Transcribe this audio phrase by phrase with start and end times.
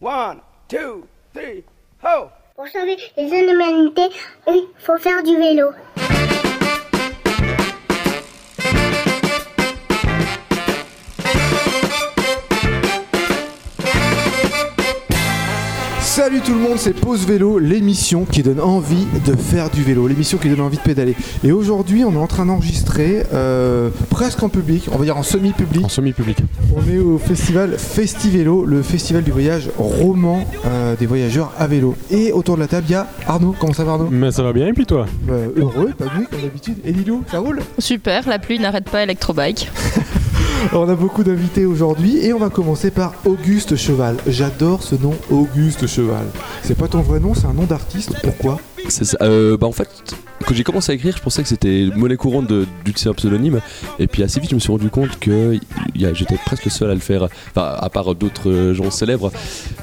[0.00, 1.64] One, two, three,
[2.04, 2.28] ho!
[2.54, 4.10] Pour sauver les humanités,
[4.46, 5.70] il faut faire du vélo.
[16.26, 20.08] Salut tout le monde, c'est Pause Vélo, l'émission qui donne envie de faire du vélo,
[20.08, 21.14] l'émission qui donne envie de pédaler.
[21.44, 25.22] Et aujourd'hui, on est en train d'enregistrer euh, presque en public, on va dire en
[25.22, 25.84] semi-public.
[25.84, 26.38] En semi-public.
[26.74, 31.94] On est au festival Festivélo, le festival du voyage roman euh, des voyageurs à vélo.
[32.10, 33.54] Et autour de la table, il y a Arnaud.
[33.60, 34.08] Comment ça va Arnaud?
[34.10, 35.06] Mais ça va bien, et puis toi?
[35.22, 36.78] Bah, Heureux, nuit comme d'habitude.
[36.84, 37.60] Et Lilou, ça roule?
[37.78, 39.70] Super, la pluie n'arrête pas Electrobike.
[40.72, 44.16] On a beaucoup d'invités aujourd'hui et on va commencer par Auguste Cheval.
[44.26, 46.26] J'adore ce nom, Auguste Cheval.
[46.62, 48.14] C'est pas ton vrai nom, c'est un nom d'artiste.
[48.22, 48.58] Pourquoi?
[48.90, 49.16] Ça.
[49.22, 49.88] Euh, bah en fait,
[50.46, 53.60] quand j'ai commencé à écrire, je pensais que c'était monnaie courante de- d'utiliser un pseudonyme.
[53.98, 55.58] Et puis assez vite, je me suis rendu compte que
[55.94, 59.32] j'étais presque le seul à le faire, enfin, à part d'autres gens célèbres.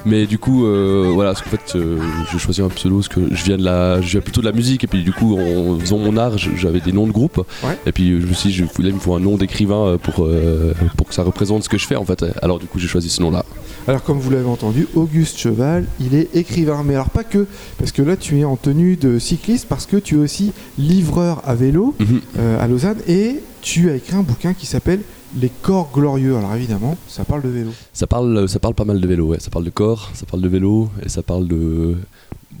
[0.06, 1.98] Mais du coup, euh, voilà, parce qu'en fait, euh,
[2.32, 4.52] j'ai choisi un pseudo parce que je viens de la, je viens plutôt de la
[4.52, 4.84] musique.
[4.84, 7.42] Et puis du coup, en faisant mon art, je- j'avais des noms de groupes.
[7.62, 7.78] Ouais.
[7.86, 9.98] Et puis je me suis dit, je- là, il me faut un nom d'écrivain euh,
[9.98, 12.24] pour euh, pour que ça représente ce que je fais en fait.
[12.42, 13.44] Alors du coup, j'ai choisi ce nom-là.
[13.86, 16.82] Alors comme vous l'avez entendu, Auguste Cheval, il est écrivain.
[16.86, 17.46] Mais alors pas que,
[17.78, 21.42] parce que là tu es en tenue de cycliste, parce que tu es aussi livreur
[21.44, 22.20] à vélo Mhm.
[22.38, 25.00] euh, à Lausanne et tu as écrit un bouquin qui s'appelle
[25.40, 26.36] Les corps glorieux.
[26.36, 27.70] Alors évidemment, ça parle de vélo.
[27.92, 29.40] Ça parle, ça parle pas mal de vélo, ouais.
[29.40, 31.96] Ça parle de corps, ça parle de vélo et ça parle de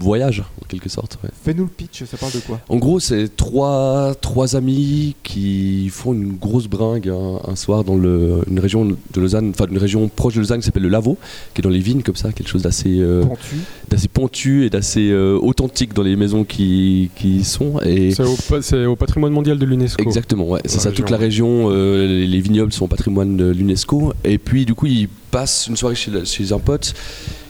[0.00, 1.18] voyage en quelque sorte.
[1.22, 1.30] ouais.
[1.44, 2.60] Fais-nous le pitch, ça parle de quoi?
[2.68, 7.96] En gros, c'est trois, trois amis qui font une grosse bringue un, un soir dans
[7.96, 11.16] le, une région de Lausanne, enfin une région proche de Lausanne qui s'appelle le Lavaux,
[11.54, 13.56] qui est dans les vignes comme ça, quelque chose d'assez euh, Pentu.
[13.88, 17.80] d'assez pontu et d'assez euh, authentique dans les maisons qui, qui y sont.
[17.84, 20.02] Et C'est au, au patrimoine mondial de l'UNESCO.
[20.02, 20.88] Exactement, ouais, c'est ça.
[20.90, 21.04] région.
[21.04, 24.12] Toute la région, euh, les, les vignobles sont patrimoine de l'UNESCO.
[24.24, 26.94] Et puis, du coup, ils passent une soirée chez, le- chez un pote.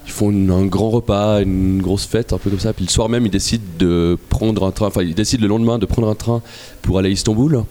[0.06, 2.72] Ils font un grand repas, une grosse fête, un peu comme ça.
[2.72, 4.86] Puis le soir même, ils décident de prendre un train.
[4.86, 6.42] Enfin, ils décident le lendemain de prendre un train
[6.82, 7.64] pour aller à Istanbul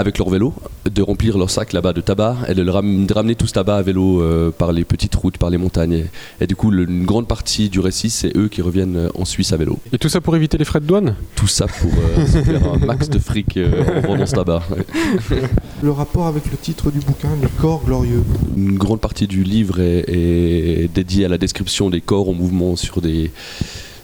[0.00, 0.54] avec leur vélo,
[0.90, 3.52] de remplir leur sac là-bas de tabac et de, le ram- de ramener tout ce
[3.52, 5.92] tabac à vélo euh, par les petites routes, par les montagnes.
[5.92, 6.04] Et,
[6.40, 9.24] et du coup, le- une grande partie du récit, c'est eux qui reviennent euh, en
[9.26, 9.78] Suisse à vélo.
[9.92, 11.16] Et tout ça pour éviter les frais de douane?
[11.36, 14.62] Tout ça pour euh, se faire un max de fric euh, en vendant ce tabac.
[14.70, 15.42] Ouais.
[15.82, 18.22] Le rapport avec le titre du bouquin, Les corps glorieux.
[18.56, 22.76] Une grande partie du livre est, est dédiée à la description des corps en mouvement
[22.76, 23.30] sur, des,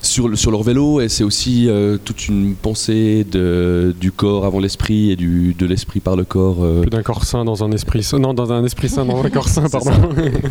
[0.07, 4.45] sur, le- sur leur vélo et c'est aussi euh, toute une pensée de, du corps
[4.45, 6.57] avant l'esprit et du, de l'esprit par le corps.
[6.63, 8.19] euh, Plus d'un corps sain dans un esprit sain.
[8.19, 9.91] Non, dans un esprit sain dans un corps sain, pardon.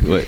[0.09, 0.27] ouais.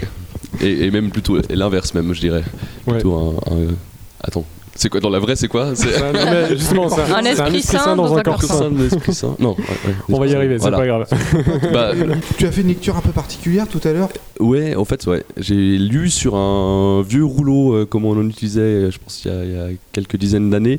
[0.61, 2.43] et, et même plutôt l'inverse même je dirais.
[2.87, 2.95] Ouais.
[2.95, 3.75] Plutôt un, un-
[4.21, 4.45] Attends,
[4.79, 7.63] c'est quoi dans la vraie c'est quoi C'est Ouais, non, mais justement, c'est Un esprit
[7.63, 8.71] sain dans un corps corps sain,
[9.13, 10.79] sain Non, ouais, ouais, On va y arriver, c'est Voilà.
[10.79, 11.07] pas grave.
[11.73, 11.93] Bah,
[12.39, 14.09] Tu as fait une lecture un peu particulière tout à l'heure.
[14.41, 15.25] Ouais, en fait, ouais.
[15.37, 19.29] J'ai lu sur un vieux rouleau, euh, comme on en utilisait, euh, je pense, il
[19.29, 20.79] y a, il y a quelques dizaines d'années.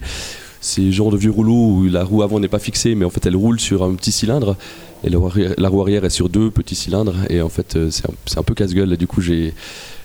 [0.62, 3.10] C'est le genre de vieux rouleau où la roue avant n'est pas fixée, mais en
[3.10, 4.56] fait, elle roule sur un petit cylindre.
[5.04, 7.16] Et la roue arrière, la roue arrière est sur deux petits cylindres.
[7.30, 8.92] Et en fait, euh, c'est un, c'est un peu casse-gueule.
[8.94, 9.54] Et du coup, j'ai.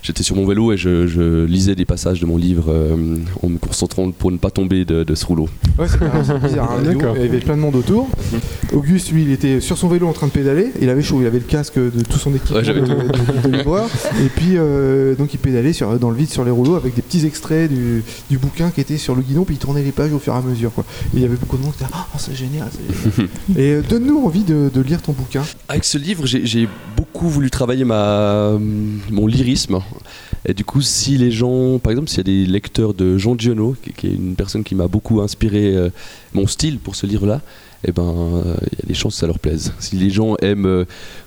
[0.06, 3.48] J'étais sur mon vélo et je, je lisais des passages de mon livre euh, en
[3.48, 5.48] me concentrant pour ne pas tomber de, de ce rouleau.
[5.78, 6.72] Ouais, c'est bizarre.
[6.72, 6.82] hein.
[7.16, 8.08] Il y avait plein de monde autour.
[8.74, 10.72] Auguste, lui, il était sur son vélo en train de pédaler.
[10.82, 13.48] Il avait chaud, il avait le casque de tout son équipement Ouais, j'avais de, de-
[13.48, 13.88] de livreur.
[14.22, 17.00] Et puis, euh, donc, il pédalait sur, dans le vide sur les rouleaux avec des
[17.02, 19.44] petits extraits du, du bouquin qui était sur le guidon.
[19.44, 20.70] Puis il tournait les pages au fur et à mesure.
[20.74, 20.84] Quoi.
[21.14, 22.68] Et il y avait beaucoup de monde qui disait Ah, c'est génial.
[22.70, 23.28] c'est génial.
[23.56, 25.42] et euh, donne-nous envie de, de lire ton bouquin.
[25.68, 28.52] Avec ce livre, j'ai j'ai beaucoup voulu travailler ma,
[29.10, 29.78] mon lyrisme.
[30.46, 33.38] Et du coup, si les gens, par exemple, s'il y a des lecteurs de Jean
[33.38, 35.90] Giono, qui, qui est une personne qui m'a beaucoup inspiré euh,
[36.32, 37.40] mon style pour ce livre-là,
[37.86, 39.72] eh ben, euh, il y a des chances que ça leur plaise.
[39.78, 40.84] Si les gens aiment euh,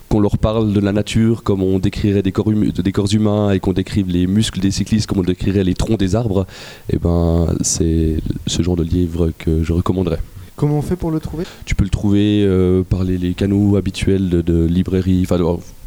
[0.08, 3.52] qu'on leur parle de la nature comme on décrirait des corps, hum- des corps humains
[3.52, 6.46] et qu'on décrive les muscles des cyclistes comme on décrirait les troncs des arbres,
[6.92, 10.18] eh ben, c'est ce genre de livre que je recommanderais.
[10.56, 11.44] Comment on fait pour le trouver?
[11.64, 15.38] Tu peux le trouver euh, par les, les canaux habituels de, de librairie, enfin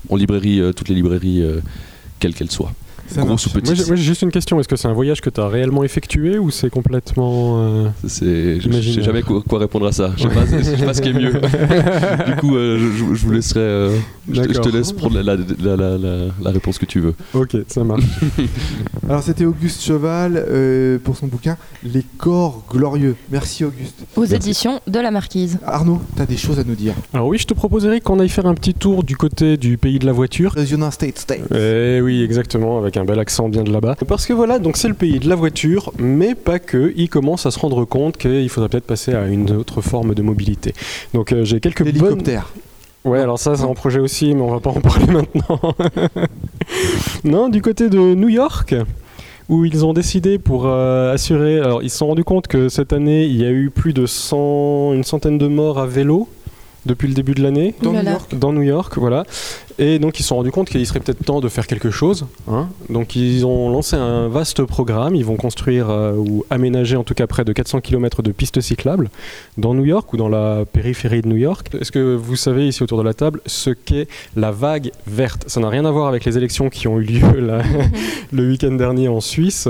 [0.09, 1.59] en librairie, euh, toutes les librairies, euh,
[2.21, 2.73] quelles qu'elles soient.
[3.13, 3.63] Ça Grosse ou marche.
[3.69, 3.87] Petite.
[3.87, 4.59] moi, j'ai juste une question.
[4.59, 7.57] Est-ce que c'est un voyage que tu as réellement effectué ou c'est complètement.
[7.59, 10.11] euh, C'est, je, sais jamais quoi, quoi répondre à ça.
[10.17, 11.31] Je sais pas, je sais pas ce qui est mieux.
[12.27, 13.59] du coup, euh, je, je- je vous laisserai.
[13.59, 13.97] euh,
[14.31, 14.71] je, te- je te D'accord.
[14.73, 17.13] laisse prendre la, la, la, la- la- la réponse que tu veux.
[17.33, 18.03] Ok, ça marche.
[19.09, 23.15] Alors, c'était Auguste Cheval euh, pour son bouquin Les corps glorieux.
[23.31, 23.95] Merci, Auguste.
[24.15, 24.35] Aux Merci.
[24.35, 25.59] éditions de la Marquise.
[25.65, 26.93] Arnaud, tu as des choses à nous dire.
[27.13, 29.77] Alors, oui, je te propose, Eric, qu'on aille faire un petit tour du côté du
[29.77, 30.53] pays de la voiture.
[30.55, 31.41] The United States State.
[31.53, 33.95] Eh oui, exactement, avec un bel accent bien de là-bas.
[34.07, 36.93] Parce que voilà, donc c'est le pays de la voiture, mais pas que.
[36.95, 40.21] Il commence à se rendre compte qu'il faudrait peut-être passer à une autre forme de
[40.21, 40.73] mobilité.
[41.13, 41.93] Donc euh, j'ai quelques bonnes...
[41.93, 42.51] L'hélicoptère.
[43.03, 45.59] Ouais, alors ça, c'est un projet aussi, mais on va pas en parler maintenant.
[47.23, 48.75] non, du côté de New York,
[49.49, 51.59] où ils ont décidé pour euh, assurer.
[51.59, 54.05] Alors, ils se sont rendus compte que cette année, il y a eu plus de
[54.05, 56.27] 100, une centaine de morts à vélo
[56.85, 58.03] depuis le début de l'année Dans New.
[58.03, 58.35] York.
[58.35, 59.23] dans New York, voilà.
[59.79, 62.25] Et donc ils se sont rendus compte qu'il serait peut-être temps de faire quelque chose.
[62.47, 62.67] hein.
[62.89, 65.15] Donc ils ont lancé un vaste programme.
[65.15, 68.61] Ils vont construire euh, ou aménager en tout cas près de 400 km de pistes
[68.61, 69.09] cyclables
[69.57, 71.69] dans New York ou dans la périphérie de New York.
[71.79, 75.45] Est-ce que vous savez ici autour de la table ce qu'est la vague verte?
[75.47, 77.61] Ça n'a rien à voir avec les élections qui ont eu lieu là,
[78.31, 79.67] le week-end dernier en Suisse.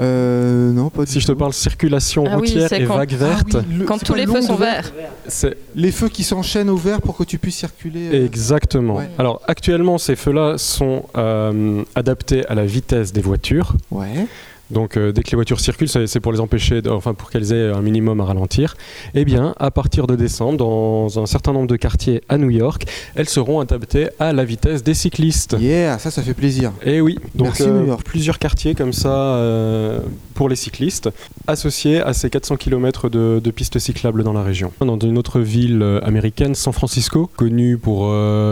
[0.00, 3.12] Euh, non, pas du Si je te parle circulation Ah routière c'est et quand- vague
[3.14, 4.92] Ah verte, oui, le- Quand tous les feux sont verts.
[5.26, 8.08] c'est Les feux qui s'enchaînent au vert pour que tu puisses circuler.
[8.12, 8.24] euh.
[8.26, 8.96] Exactement.
[8.96, 9.08] Ouais.
[9.18, 13.74] Alors actuellement, ces feux-là sont euh, adaptés à la vitesse des voitures.
[13.90, 14.26] Ouais.
[14.70, 17.52] Donc euh, dès que les voitures circulent, c'est pour les empêcher, de- enfin pour qu'elles
[17.52, 18.76] aient un minimum à ralentir.
[19.14, 22.84] Eh bien, à partir de décembre, dans un certain nombre de quartiers à New York,
[23.14, 25.56] elles seront adaptées à la vitesse des cyclistes.
[25.58, 26.72] Yeah, ça, ça fait plaisir.
[26.84, 28.02] Et oui, donc Merci, euh, New York.
[28.04, 30.00] plusieurs quartiers comme ça euh,
[30.34, 31.08] pour les cyclistes,
[31.46, 34.72] associés à ces 400 km de, de pistes cyclables dans la région.
[34.80, 38.08] Dans une autre ville euh, américaine, San Francisco, connue pour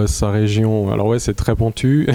[0.06, 2.08] sa région, alors ouais c'est très pentu,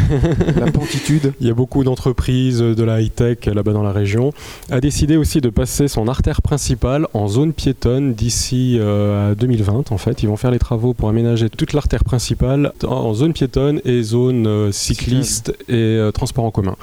[0.58, 1.34] La pentitude.
[1.40, 4.32] il y a beaucoup d'entreprises de la high-tech là-bas dans la région,
[4.70, 9.92] a décidé aussi de passer son artère principale en zone piétonne d'ici euh, à 2020
[9.92, 10.24] en fait.
[10.24, 14.48] Ils vont faire les travaux pour aménager toute l'artère principale en- zone piétonne et zone
[14.48, 16.76] euh, cycliste et euh, transport en commun.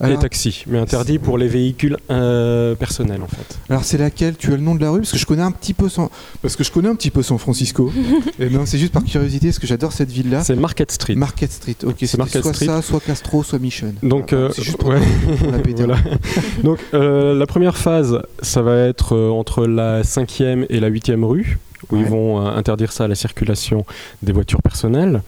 [0.00, 3.58] et Alors, taxi, mais interdit pour les véhicules euh, personnels en fait.
[3.68, 4.36] alors, c'est laquelle?
[4.36, 5.00] Tu as le nom de la rue?
[5.00, 6.08] Parce que je connais un petit peu San...
[6.42, 7.92] Parce que je connais un petit peu San Francisco.
[8.38, 10.42] Et non, c'est juste par curiosité, parce que j'adore cette ville-là.
[10.44, 11.14] C'est Market Street.
[11.14, 11.76] Market Street.
[11.84, 12.66] Ok, C'est soit Street.
[12.66, 13.94] ça, soit Castro, soit Mission.
[14.02, 15.00] Donc, euh, c'est juste pour, ouais.
[15.38, 15.84] pour la péter.
[15.84, 15.98] Voilà.
[16.62, 21.24] Donc euh, la première phase, ça va être euh, entre la 5e et la 8e
[21.24, 21.58] rue,
[21.90, 23.84] où ils vont euh, interdire ça à la circulation
[24.22, 25.22] des voitures personnelles.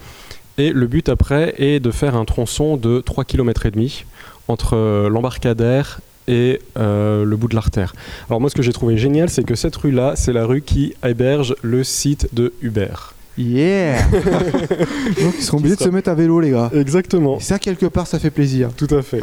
[0.58, 4.05] Et le but après est de faire un tronçon de 3 km et demi
[4.49, 7.94] entre l'embarcadère et le bout de l'artère.
[8.31, 10.94] Alors moi ce que j'ai trouvé génial, c'est que cette rue-là, c'est la rue qui
[11.05, 13.16] héberge le site de Uber.
[13.38, 16.71] Yeah Donc ils seront obligés de se mettre à vélo, les gars.
[16.75, 17.38] Exactement.
[17.38, 18.71] Et ça, quelque part, ça fait plaisir.
[18.77, 19.23] Tout à fait.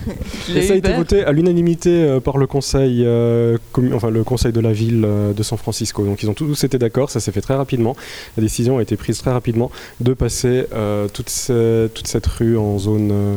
[0.55, 3.57] Et ça a été voté à l'unanimité euh, par le conseil, euh,
[3.93, 6.03] enfin le conseil de la ville euh, de San Francisco.
[6.05, 7.95] Donc ils ont tous été d'accord, ça s'est fait très rapidement.
[8.37, 12.57] La décision a été prise très rapidement de passer euh, toute, ce- toute cette rue
[12.57, 13.35] en zone euh,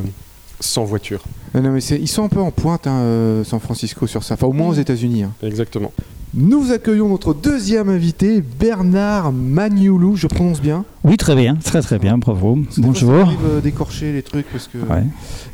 [0.61, 1.23] sans voiture.
[1.55, 4.34] Non, mais ils sont un peu en pointe, hein, San Francisco, sur ça.
[4.34, 5.23] Enfin, au moins aux États-Unis.
[5.23, 5.32] hein.
[5.43, 5.93] Exactement.
[6.34, 10.17] Nous accueillons notre deuxième invité, Bernard Magnoulou.
[10.17, 10.84] Je prononce bien.
[11.06, 12.58] Oui, très bien, très très bien, bravo.
[12.79, 13.12] Bonjour.
[13.12, 14.79] m'arrive, euh, d'écorcher les trucs parce que.
[14.79, 15.05] Ouais.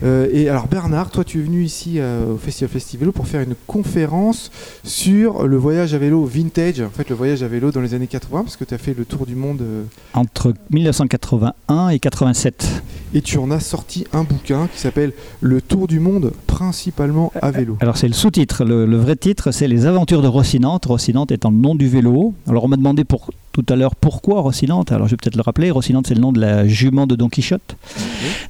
[0.03, 3.43] Euh, et alors Bernard, toi tu es venu ici euh, au Festival Festivélo pour faire
[3.43, 4.51] une conférence
[4.83, 8.07] sur le voyage à vélo vintage, en fait le voyage à vélo dans les années
[8.07, 9.83] 80 parce que tu as fait le tour du monde euh,
[10.15, 12.83] Entre 1981 et 87.
[13.13, 15.13] et tu en as sorti un bouquin qui s'appelle
[15.43, 17.77] Le tour du monde principalement à vélo.
[17.81, 18.65] Alors c'est le sous-titre.
[18.65, 20.87] Le, le vrai titre, c'est Les aventures de Rocinante.
[20.87, 22.33] Rocinante étant le nom du vélo.
[22.49, 24.93] Alors on m'a demandé pour, tout à l'heure pourquoi Rocinante.
[24.93, 25.71] Alors je vais peut-être le rappeler.
[25.71, 27.77] Rocinante, c'est le nom de la jument de Don Quichotte.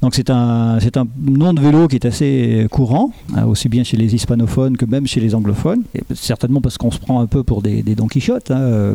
[0.00, 3.84] Donc c'est un, c'est un nom de vélo qui est assez courant, hein, aussi bien
[3.84, 5.82] chez les hispanophones que même chez les anglophones.
[5.94, 8.50] Et certainement parce qu'on se prend un peu pour des, des Don Quichotte.
[8.50, 8.94] hein, euh,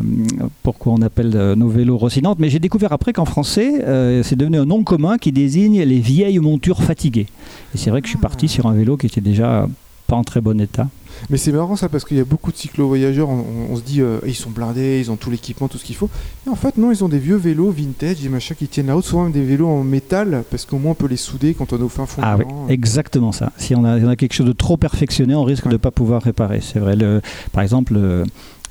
[0.62, 2.38] pourquoi on appelle euh, nos vélos Rocinante.
[2.38, 6.00] Mais j'ai découvert après qu'en français, euh, c'est devenu un nom commun qui désigne les
[6.00, 7.26] vieilles montures fatiguées.
[7.74, 9.68] Et c'est vrai que je suis parti sur un vélo qui était déjà
[10.08, 10.88] pas en très bon état.
[11.30, 13.82] Mais c'est marrant ça parce qu'il y a beaucoup de cyclo-voyageurs, on, on- on se
[13.82, 16.08] dit euh, ils sont blindés, ils ont tout l'équipement, tout ce qu'il faut.
[16.46, 18.94] Et en fait non, ils ont des vieux vélos vintage, des machins qui tiennent la
[18.94, 21.72] route, souvent même des vélos en métal parce qu'au moins on peut les souder quand
[21.74, 22.22] on est au fin fond.
[22.24, 23.52] Ah oui, exactement ça.
[23.58, 25.90] Si on a, on a quelque chose de trop perfectionné, on risque de ne pas
[25.90, 26.60] pouvoir réparer.
[26.62, 26.96] C'est vrai.
[26.96, 27.20] Le,
[27.52, 28.24] par exemple, le-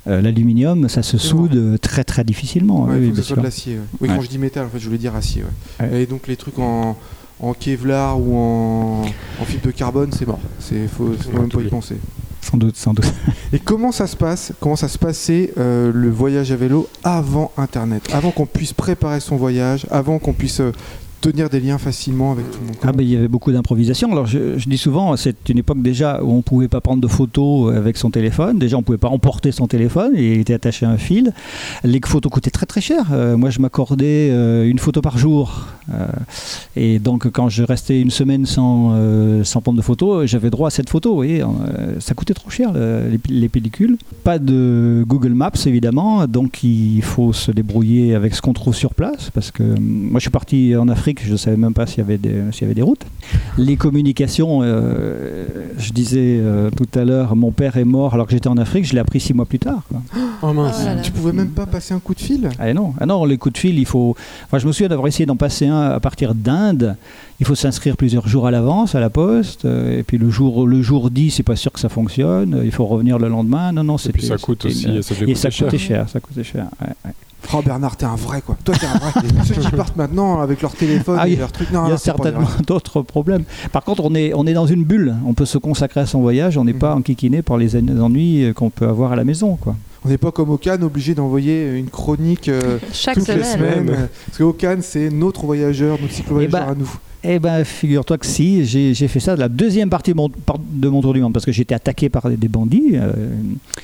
[0.08, 2.86] euh, l'aluminium, ça se soude euh, très très difficilement.
[2.86, 3.76] Ouais, Oui, faut que ce soit de l'acier.
[3.76, 3.82] ouais.
[4.02, 5.44] Oui, quand je dis métal, en fait, je voulais dire acier.
[5.92, 6.96] Et donc les trucs en,
[7.40, 9.02] en Kevlar ou en,
[9.42, 10.40] en fibre de carbone, c'est mort.
[10.60, 11.98] C'est faut, même pas y penser.
[12.42, 13.12] Sans doute, sans doute.
[13.54, 17.52] Et comment ça se passe Comment ça se passait euh, le voyage à vélo avant
[17.58, 20.72] Internet, avant qu'on puisse préparer son voyage, avant qu'on puisse euh,
[21.22, 22.76] tenir des liens facilement avec tout le monde.
[22.84, 24.12] Ah ben, il y avait beaucoup d'improvisation.
[24.12, 27.76] Alors je, dis souvent, c'est une époque déjà où on pouvait pas prendre de photos
[27.76, 28.60] avec son téléphone.
[28.60, 31.32] Déjà, on pouvait pas emporter son téléphone, il était attaché à un fil.
[31.84, 33.06] Les photos coûtaient très très cher.
[33.12, 35.68] Euh, moi, je m'accordais euh, une photo par jour.
[35.94, 36.06] Euh,
[36.76, 40.68] et donc, quand je restais une semaine sans, euh, sans prendre de photos, j'avais droit
[40.68, 41.16] à cette photo.
[41.16, 41.44] Vous Euh,
[42.00, 43.98] ça coûtait trop cher le- les, les pellicules.
[44.24, 48.94] Pas de Google Maps évidemment, donc il faut se débrouiller avec ce qu'on trouve sur
[48.94, 49.30] place.
[49.34, 51.88] Parce que euh, moi, je suis parti en Afrique Afrique, je ne savais même pas
[51.88, 53.06] s'il y, avait des- s'il y avait des routes.
[53.58, 55.46] Les communications, euh,
[55.78, 58.84] je disais euh, tout à l'heure, mon père est mort alors que j'étais en Afrique,
[58.86, 59.84] je l'ai appris six mois plus tard.
[59.88, 60.02] quoi.
[60.42, 60.76] Oh mince.
[60.82, 61.02] Oh là là.
[61.02, 62.50] Tu pouvais même pas passer un coup de fil?
[62.60, 64.18] Ah non, ah non, les coups de fil, il faut.
[64.48, 66.98] Enfin, je me souviens d'avoir essayé d'en passer un à partir d'Inde.
[67.40, 69.64] Il faut s'inscrire plusieurs jours à l'avance à la poste.
[69.64, 72.60] euh, Et puis le jour, le jour dit, c'est pas sûr que ça fonctionne.
[72.66, 73.72] Il faut revenir le lendemain.
[73.72, 75.68] Non, non, Et puis ça coûte c'était une- aussi, ça devait Et ça coûter cher.
[75.68, 76.10] coûtait cher.
[76.10, 76.66] Ça coûtait cher.
[76.82, 77.12] ouais, ouais.
[77.54, 78.58] Oh Bernard, t'es un vrai quoi.
[78.66, 79.12] Toi, t'es un vrai.
[79.46, 81.72] Ceux qui partent maintenant avec leur téléphone Ah, et leur truc.
[81.72, 83.44] Non, Il y a pas certainement d'autres problèmes.
[83.72, 85.16] Par contre, on est, on est dans une bulle.
[85.26, 86.58] On peut se consacrer à son voyage.
[86.58, 86.98] On n'est pas Mhm.
[87.00, 89.56] enquiquiné par les ennuis euh, qu'on peut avoir à la maison.
[89.56, 89.76] Quoi.
[90.06, 93.54] On n'est pas comme au Cannes obligé d'envoyer une chronique euh, Chaque toutes les semaine.
[93.86, 93.90] semaines.
[93.92, 96.90] euh, Parce qu'au Cannes, c'est notre voyageur, notre cyclo-voyageur ben, à nous.
[97.24, 100.88] Eh ben, figure-toi que si, j'ai fait ça de la deuxième partie de mon, de
[100.88, 102.92] mon tour du monde parce que j'étais attaqué par des bandits.
[102.94, 103.12] euh,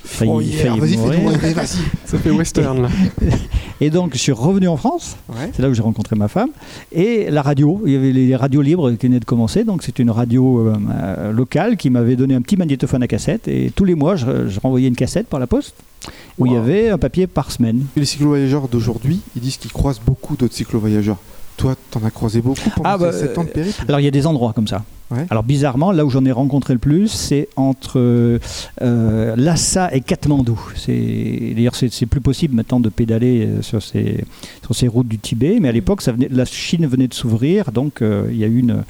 [0.06, 1.78] failli- oh yeah, failli vas-y, rêver, vas-y.
[2.06, 2.90] Ça fait western là.
[3.82, 5.18] Et donc, je suis revenu en France.
[5.30, 5.50] Ouais.
[5.54, 6.50] C'est là où j'ai rencontré ma femme.
[6.94, 9.63] Et la radio, il y avait les radios libres qui venaient de commencer.
[9.63, 13.48] Donc, c'est une radio euh, euh, locale qui m'avait donné un petit magnétophone à cassette.
[13.48, 15.75] Et tous les mois, je, je renvoyais une cassette par la poste
[16.38, 17.84] où il y avait un papier par semaine.
[17.98, 21.18] Les cyclo-voyageurs d'aujourd'hui, ils disent qu'ils croisent beaucoup d'autres cyclo-voyageurs.
[21.57, 24.03] Toi, t'en as croisé beaucoup pendant Ah, bah, ces 7 ans de périple Alors, il
[24.03, 24.83] y a des endroits comme ça.
[25.12, 25.25] Ouais.
[25.29, 28.39] Alors, bizarrement, là où j'en ai rencontré le plus, c'est entre euh,
[28.81, 30.60] euh, Lhasa et Katmandou.
[30.88, 34.24] D'ailleurs, c'est plus possible maintenant de pédaler euh, sur ces,
[34.65, 35.60] sur ces routes du Tibet.
[35.62, 37.72] Mais à l'époque, la Chine venait de s'ouvrir.
[37.72, 38.83] Donc, euh, il y a une.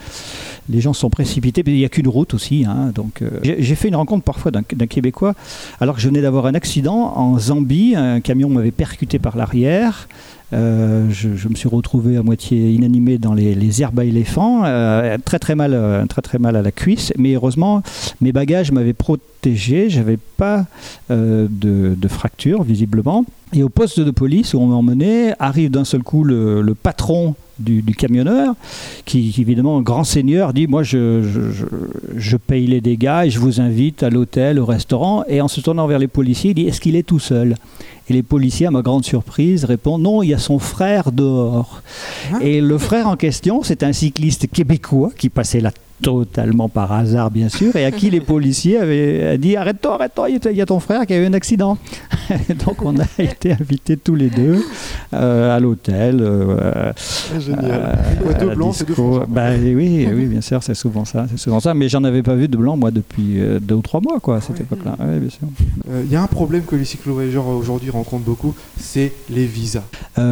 [0.69, 1.61] Les gens sont précipités.
[1.65, 2.63] mais Il n'y a qu'une route aussi.
[2.65, 5.33] hein, donc, euh, j'ai fait une rencontre parfois d'un d'un Québécois,
[5.81, 7.95] alors que je venais d'avoir un accident en Zambie.
[7.97, 10.07] Un camion m'avait percuté par l'arrière.
[10.53, 15.39] Euh, je, me suis retrouvé à moitié inanimé dans les, herbes à éléphants, euh, très
[15.39, 17.11] très mal, euh, très très mal à la cuisse.
[17.17, 17.81] Mais heureusement,
[18.21, 19.89] mes bagages m'avaient protégé.
[19.89, 20.65] J'avais pas
[21.09, 23.25] de, de fracture visiblement.
[23.53, 26.73] Et au poste de police où on m'a emmené, arrive d'un seul coup le, le
[26.73, 28.55] patron du, du camionneur,
[29.05, 31.21] qui, qui, évidemment, grand seigneur, dit Moi, je,
[32.15, 35.23] je, paye les dégâts et je vous invite à l'hôtel, au restaurant.
[35.27, 37.55] Et en se tournant vers les policiers, il dit Est-ce qu'il est tout seul?
[38.09, 41.81] Et les policiers, à ma grande surprise, répondent Non, il y a son frère dehors.
[42.33, 46.91] Hein et le frère en question, c'est un cycliste québécois qui passait là totalement par
[46.91, 50.65] hasard, bien sûr, et à qui les policiers avaient dit Arrête-toi, arrête-toi, il y a
[50.65, 51.77] ton frère qui a eu un accident.
[52.65, 54.63] Donc on a été invités tous les deux
[55.13, 56.19] euh, à l'hôtel.
[56.21, 56.91] euh,
[57.39, 57.63] Génial.
[57.65, 58.95] euh, Ouais, deux blancs, c'est deux.
[59.27, 61.73] Bah, oui, oui, bien sûr, c'est souvent ça, c'est souvent ça.
[61.73, 64.37] Mais j'en avais pas vu de blanc moi depuis euh, deux ou trois mois, quoi,
[64.37, 64.61] à cette Ouais.
[64.63, 64.95] époque-là.
[64.99, 65.19] Ouais.
[66.05, 69.83] Il y a un problème que les cyclo-voyageurs aujourd'hui rencontrent beaucoup, c'est les visas.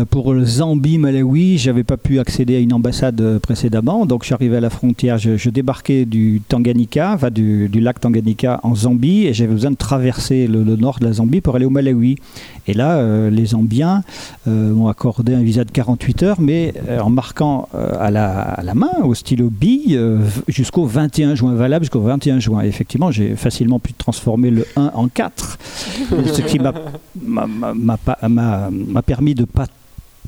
[0.09, 4.59] Pour le Zambie, Malawi, j'avais pas pu accéder à une ambassade précédemment, donc arrivé à
[4.61, 5.17] la frontière.
[5.17, 9.71] Je, je débarquais du Tanganyika, enfin du, du lac Tanganyika en Zambie, et j'avais besoin
[9.71, 11.80] de traverser le, le nord de la Zambie pour aller au Malawi.
[12.67, 14.03] Et là, euh, les Zambiens
[14.47, 18.73] euh, m'ont accordé un visa de 48 heures, mais euh, en marquant euh, à, la,
[18.75, 19.99] main, au stylo bille,
[20.47, 22.61] jusqu'au 21 juin, valable jusqu'au 21 juin.
[22.61, 25.57] Effectivement, j'ai facilement pu transformer le 1 en 4,
[26.09, 26.73] ce qui m'a
[29.01, 29.65] permis de pas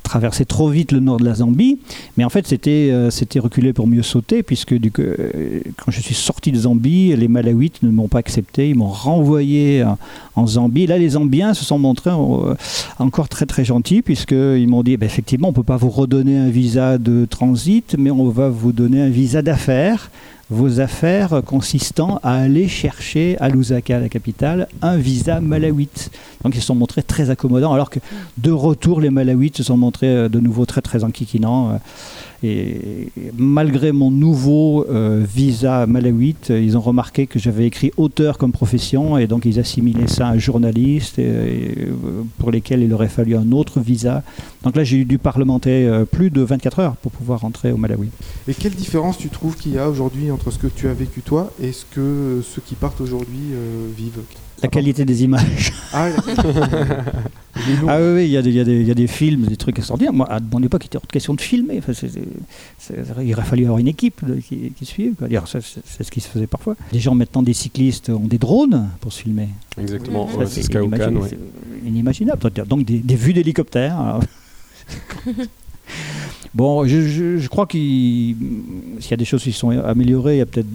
[0.03, 1.79] traverser trop vite le nord de la Zambie,
[2.17, 6.51] mais en fait c'était euh, reculer pour mieux sauter puisque euh, quand je suis sorti
[6.51, 9.88] de Zambie, les Malawites ne m'ont pas accepté, ils m'ont renvoyé euh,
[10.36, 10.88] en Zambie.
[10.88, 12.55] Là, les Zambiens se sont montrés euh,
[13.00, 16.38] encore très très gentils puisqu'ils m'ont dit, ben, effectivement, on ne peut pas vous redonner
[16.38, 20.10] un visa de transit, mais on va vous donner un visa d'affaires
[20.50, 26.12] vos affaires consistant à aller chercher à Lusaka, la capitale, un visa malawite.
[26.44, 28.00] Donc ils se sont montrés très accommodants, alors que
[28.38, 31.80] de retour, les Malawites se sont montrés euh, de nouveau très très enquiquinants.
[32.46, 33.08] Et
[33.38, 38.52] malgré mon nouveau euh, visa malawite, euh, ils ont remarqué que j'avais écrit auteur comme
[38.52, 41.94] profession, et donc ils assimilaient ça à journaliste, euh,
[42.40, 44.24] pour lesquels il aurait fallu un autre visa.
[44.64, 48.10] Donc là, j'ai dû parlementer plus de 24 heures pour pouvoir rentrer au Malawi.
[48.48, 51.22] Et quelle différence tu trouves qu'il y a aujourd'hui entre ce que tu as vécu
[51.22, 53.52] toi et ce que ceux qui partent aujourd'hui
[53.96, 54.22] vivent?
[54.63, 55.74] La qualité des images.
[55.93, 56.08] Ah.
[57.88, 59.05] Ah oui, oui, il y, a des- il y a des- il y a des
[59.08, 60.12] films, des trucs extraordinaires.
[60.12, 61.77] Moi, à mon époque, il était hors de question de filmer.
[61.79, 61.93] Enfin,
[63.22, 65.13] il aurait fallu avoir une équipe de- qui, qui suive.
[65.86, 66.75] C'est ce qui se faisait parfois.
[66.91, 69.50] Les gens, maintenant, des cyclistes ont des drones pour se filmer.
[69.79, 71.29] Exactement, ouais, c'est ce qu'a Okan, ouais.
[71.29, 72.41] c'est inimaginable.
[72.67, 74.20] Donc, des, des vues d'hélicoptère.
[76.55, 78.36] Bon, je, crois qu'il
[79.00, 80.67] s'il y a des choses qui sont améliorées, il y a peut-être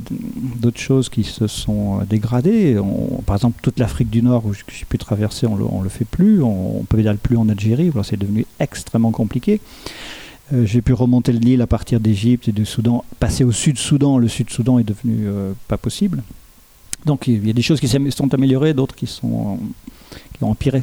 [0.60, 2.76] d'autres choses qui se sont dégradées.
[2.80, 5.88] On- par exemple, toute l'Afrique du Nord où je- j'ai pu traverser, on le, le
[5.88, 6.42] fait plus.
[6.42, 7.92] On, on pédale plus en Algérie.
[8.02, 9.60] C'est devenu extrêmement compliqué.
[10.52, 14.18] Euh, j'ai pu remonter le Nil à partir d'Égypte et du Soudan, passer au Sud-Soudan.
[14.18, 16.24] Le Sud-Soudan est devenu euh, pas possible.
[17.06, 19.60] Donc il y a des choses qui sont améliorées, d'autres qui sont
[20.36, 20.82] qui ont empiré.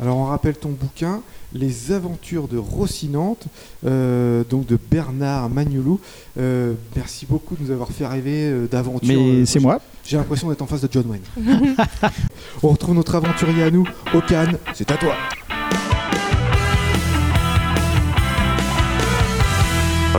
[0.00, 1.20] Alors on rappelle ton bouquin,
[1.54, 3.46] Les aventures de Rocinante,
[3.86, 6.00] euh, donc de Bernard Magnolou.
[6.36, 9.06] Euh, merci beaucoup de nous avoir fait rêver euh, d'aventures.
[9.06, 9.80] Mais Euh, c'est moi.
[10.04, 11.22] J'ai l'impression d'être en face de John Wayne.
[12.62, 15.14] on retrouve notre aventurier à nous, Okan, c'est à toi.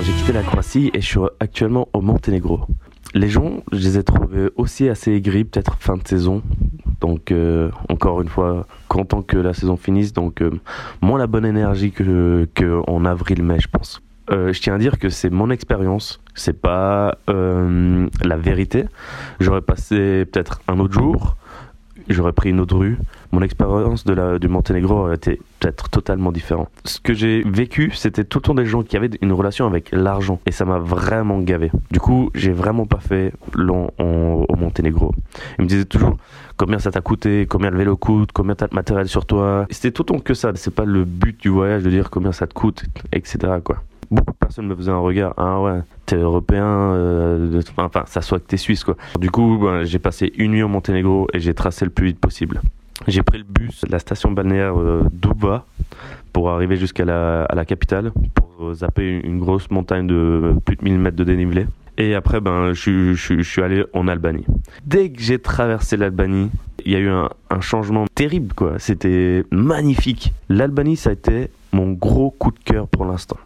[0.03, 2.59] J'ai quitté la Croatie et je suis actuellement au Monténégro.
[3.15, 6.43] Les gens, je les ai trouvés aussi assez aigris, peut-être fin de saison.
[7.01, 10.13] Donc, euh, encore une fois, content que la saison finisse.
[10.13, 10.51] Donc, euh,
[11.01, 12.47] moins la bonne énergie que,
[12.87, 14.01] en avril-mai, je pense.
[14.31, 18.85] Euh, je tiens à dire que c'est mon expérience, c'est pas la vérité.
[19.39, 21.35] J'aurais passé peut-être un autre jour,
[22.09, 22.97] j'aurais pris une autre rue.
[23.31, 26.69] Mon expérience du Monténégro aurait été peut-être totalement différente.
[26.85, 29.89] Ce que j'ai vécu, c'était tout le temps des gens qui avaient une relation avec
[29.91, 31.71] l'argent et ça m'a vraiment gavé.
[31.91, 35.13] Du coup, j'ai vraiment pas fait long en- au Monténégro.
[35.59, 36.17] Ils me disaient toujours
[36.57, 39.65] combien ça t'a coûté, combien le vélo coûte, combien t'as de matériel sur toi.
[39.69, 40.51] C'était tout le temps que ça.
[40.55, 43.37] C'est pas le but du voyage de dire combien ça te coûte, etc.
[43.63, 43.77] Quoi.
[44.11, 48.39] Beaucoup de personnes me faisaient un regard, ah ouais, t'es européen, euh, enfin ça soit
[48.39, 48.95] que t'es suisse quoi.
[49.19, 52.19] Du coup, ben, j'ai passé une nuit au Monténégro et j'ai tracé le plus vite
[52.19, 52.61] possible.
[53.07, 55.65] J'ai pris le bus de la station balnéaire euh, d'Uba
[56.33, 60.99] pour arriver jusqu'à la, capitale, pour euh, zapper une, grosse montagne de plus de 1000
[60.99, 61.67] mètres de dénivelé.
[61.97, 64.45] Et après, ben, je, suis- allé en Albanie.
[64.85, 66.49] Dès que j'ai traversé l'Albanie,
[66.85, 68.73] il y a eu un changement terrible, quoi.
[68.79, 70.33] C'était magnifique.
[70.49, 73.37] L'Albanie, ça a été mon gros coup de cœur pour l'instant.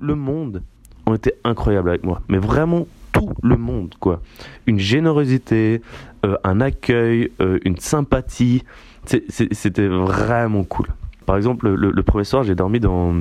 [0.00, 0.62] Le monde
[1.06, 2.22] ont été incroyables avec moi.
[2.28, 4.20] Mais vraiment tout le monde, quoi.
[4.66, 5.82] Une générosité,
[6.24, 8.64] euh, un accueil, euh, une sympathie.
[9.06, 10.86] C'était vraiment cool.
[11.26, 13.14] Par exemple, le, le premier soir, j'ai dormi dans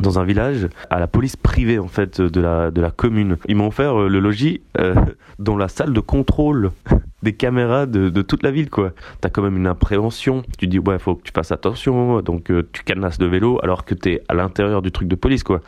[0.00, 3.36] dans un village à la police privée en fait de la de la commune.
[3.48, 4.94] Ils m'ont offert euh, le logis euh,
[5.38, 6.70] dans la salle de contrôle
[7.22, 8.92] des caméras de, de toute la ville quoi.
[9.20, 10.42] T'as quand même une appréhension.
[10.58, 13.84] Tu dis ouais faut que tu fasses attention donc euh, tu cadenasses le vélo alors
[13.84, 15.60] que t'es à l'intérieur du truc de police quoi.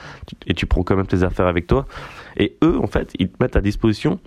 [0.47, 1.87] Et tu prends quand même tes affaires avec toi.
[2.37, 4.19] Et eux en fait ils te mettent à disposition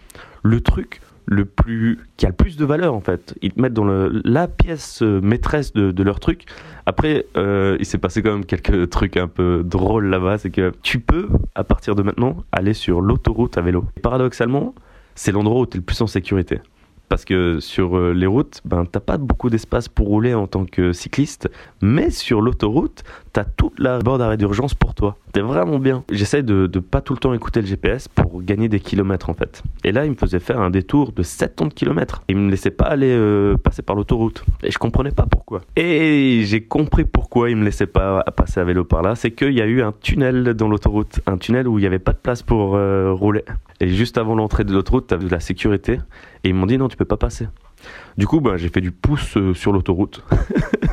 [0.43, 3.35] le truc le plus qui a le plus de valeur en fait.
[3.41, 6.45] Ils te mettent dans la pièce euh, maîtresse de, de leur truc.
[6.85, 10.37] Après, euh, il s'est passé quand même quelques trucs un peu drôles là-bas.
[10.37, 13.85] C'est que tu peux, à partir de maintenant, aller sur l'autoroute à vélo.
[13.97, 14.73] Et paradoxalement,
[15.13, 16.61] c'est l'endroit où tu es le plus en sécurité.
[17.09, 20.65] Parce que sur euh, les routes, ben, t'as pas beaucoup d'espace pour rouler en tant
[20.65, 21.49] que cycliste,
[21.81, 25.17] mais sur l'autoroute, t'as toute la bord d'arrêt d'urgence pour toi.
[25.31, 26.03] T'es vraiment bien.
[26.11, 29.33] J'essaie de, de pas tout le temps écouter le GPS pour gagner des kilomètres en
[29.33, 29.63] fait.
[29.83, 32.23] Et là, il me faisait faire un détour de 70 km.
[32.27, 34.43] Il me laissait pas aller euh, passer par l'autoroute.
[34.63, 35.61] Et je comprenais pas pourquoi.
[35.75, 39.15] Et j'ai compris pourquoi il me laissait pas passer à vélo par là.
[39.15, 41.19] C'est qu'il y a eu un tunnel dans l'autoroute.
[41.25, 43.43] Un tunnel où il y avait pas de place pour euh, rouler.
[43.79, 45.99] Et juste avant l'entrée de l'autoroute, t'avais de la sécurité.
[46.47, 47.49] Et ils m'ont dit non, tu peux pas passer.
[48.17, 50.23] Du coup, ben, j'ai fait du pouce euh, sur l'autoroute.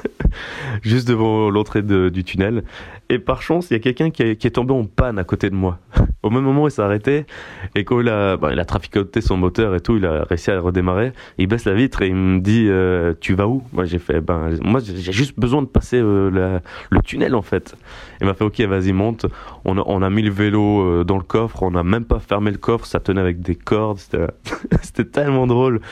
[0.83, 2.65] juste devant l'entrée du tunnel.
[3.09, 5.55] Et par chance, il y a quelqu'un qui est tombé en panne à côté de
[5.55, 5.79] moi.
[6.25, 7.27] Au même moment, il s'est arrêté.
[7.75, 11.13] Et quand ben, il a traficoté son moteur et tout, il a réussi à redémarrer.
[11.37, 13.63] Il baisse la vitre et il me dit euh, Tu vas où?
[13.75, 16.61] Moi, j'ai fait ben, Moi, j'ai juste besoin de passer euh,
[16.91, 17.77] le tunnel en fait.
[18.23, 19.27] Il m'a fait Ok, vas-y, monte.
[19.67, 21.63] On a, mis le vélo euh, dans le coffre.
[21.63, 22.87] On n'a même pas fermé le coffre.
[22.87, 23.99] Ça tenait avec des cordes.
[23.99, 25.83] C'était tellement drôle.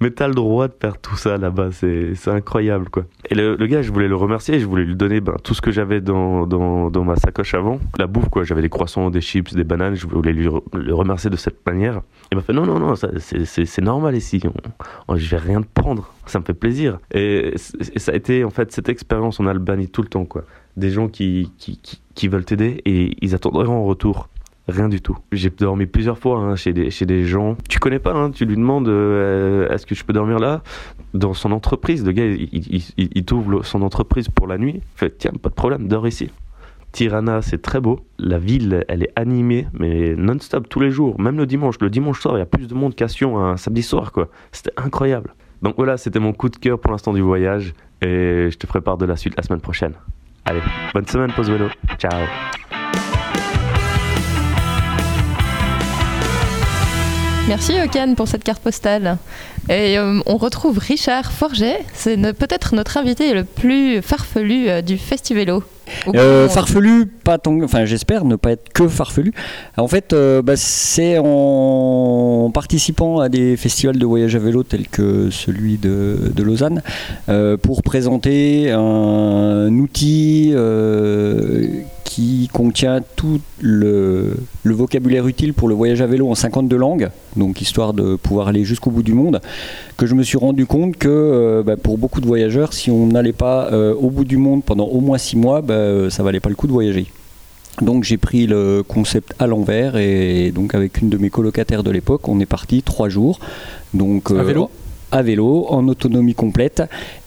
[0.00, 1.68] Mais t'as le droit de faire tout ça là-bas.
[1.72, 3.04] C'est incroyable quoi.
[3.28, 4.58] Et le, gars, je voulais le remercier.
[4.58, 7.78] Je voulais lui donner ben, tout ce que j'avais dans, dans ma sacoche avant.
[7.98, 8.44] La bouffe quoi.
[8.44, 9.81] J'avais des croissants, des chips, des bananes.
[9.94, 12.02] Je voulais lui le remercier de cette manière.
[12.30, 14.40] Il m'a fait non, non, non, c'est- normal ici.
[15.14, 16.08] Je vais rien te prendre.
[16.26, 16.98] Ça me fait plaisir.
[17.12, 20.44] Et, ça a été en fait cette expérience en Albanie tout le temps quoi.
[20.76, 21.78] Des gens qui, qui,
[22.14, 24.28] qui, veulent t'aider et ils attendent rien en retour.
[24.68, 25.18] Rien du tout.
[25.32, 27.56] J'ai dormi plusieurs fois hein, chez, des, chez des gens.
[27.68, 30.62] Tu connais pas, hein, tu lui demandes euh, est-ce que je peux dormir là?
[31.14, 34.80] Dans son entreprise, le gars il, il, il- il t'ouvre son entreprise pour la nuit.
[34.94, 36.30] Fait tiens, pas de problème, dors ici.
[36.92, 38.00] Tirana, c'est très beau.
[38.18, 41.76] La ville, elle est animée, mais non-stop tous les jours, même le dimanche.
[41.80, 44.28] Le dimanche soir, il y a plus de monde qu'à Sion un samedi soir, quoi.
[44.52, 45.34] C'était incroyable.
[45.62, 48.98] Donc voilà, c'était mon coup de cœur pour l'instant du voyage, et je te prépare
[48.98, 49.94] de la suite la semaine prochaine.
[50.44, 50.60] Allez,
[50.92, 51.68] bonne semaine, pause vélo.
[51.98, 52.26] Ciao.
[57.48, 59.18] Merci Okan pour cette carte postale.
[59.68, 64.98] Et euh, on retrouve Richard Forget, c'est peut-être notre invité le plus farfelu euh, du
[64.98, 65.62] Festivélo.
[66.14, 69.32] Euh, farfelu, pas tant, enfin j'espère ne pas être que farfelu.
[69.76, 74.88] En fait, euh, bah, c'est en participant à des festivals de voyage à vélo tels
[74.88, 76.82] que celui de, de Lausanne
[77.28, 80.54] euh, pour présenter un outil
[82.12, 87.08] qui contient tout le, le vocabulaire utile pour le voyage à vélo en 52 langues,
[87.36, 89.40] donc histoire de pouvoir aller jusqu'au bout du monde,
[89.96, 93.06] que je me suis rendu compte que euh, bah, pour beaucoup de voyageurs, si on
[93.06, 96.22] n'allait pas euh, au bout du monde pendant au moins 6 mois, bah, euh, ça
[96.22, 97.06] valait pas le coup de voyager.
[97.80, 101.90] Donc j'ai pris le concept à l'envers et donc avec une de mes colocataires de
[101.90, 103.40] l'époque, on est parti trois jours.
[103.94, 104.70] Donc À euh, vélo?
[105.12, 106.82] À vélo, en autonomie complète,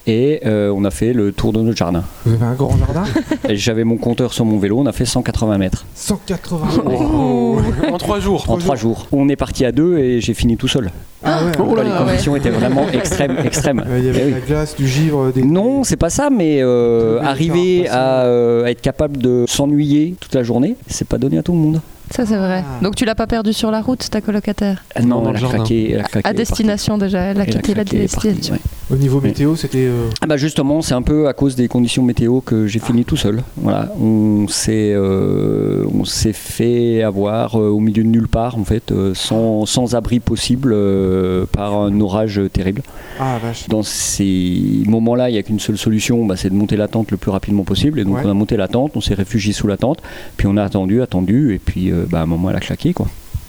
[0.06, 2.04] et euh, on a fait le tour de notre jardin.
[2.24, 3.04] Vous avez un grand jardin?
[3.48, 7.58] Et J'avais mon compteur sur mon vélo, on a fait 180 mètres 180 Oh.
[7.92, 8.44] en trois jours.
[8.48, 9.06] en trois jours.
[9.12, 10.90] On est parti à deux et j'ai fini tout seul.
[11.24, 13.84] Ah ouais, Oh là les conditions étaient vraiment extrêmes, extrêmes.
[13.98, 14.32] Il y avait Eh de oui.
[14.34, 15.42] la glace, du givre, des.
[15.42, 20.34] Non, c'est pas ça, mais euh, arriver à, euh, à être capable de s'ennuyer toute
[20.34, 21.80] la journée, c'est pas donné à tout le monde.
[22.10, 22.62] Ça, c'est vrai.
[22.64, 22.82] Ah.
[22.82, 25.46] Donc, tu l'as pas perdu sur la route, ta colocataire Ah Non, Non, elle le
[25.46, 25.90] a craqué.
[25.92, 28.54] Elle a craqué, À destination déjà, elle a quitté la destination.
[28.54, 28.60] ouais.
[28.88, 29.86] Au niveau météo, c'était.
[29.88, 33.04] euh, Ah bah justement, c'est un peu à cause des conditions météo que j'ai fini
[33.04, 33.42] tout seul.
[33.56, 38.90] Voilà, on s'est euh, s'est fait avoir euh, au milieu de nulle part en fait,
[38.92, 42.82] euh, sans, sans abri possible euh, par un orage terrible.
[43.20, 43.68] Ah vache.
[43.68, 47.10] Dans ces moments-là, il n'y a qu'une seule solution, bah, c'est de monter la tente
[47.10, 48.00] le plus rapidement possible.
[48.00, 48.22] Et donc Ouais.
[48.24, 50.00] on a monté la tente, on s'est réfugié sous la tente,
[50.36, 53.06] puis on a attendu, attendu, et puis bah, à un moment elle a claqué quoi.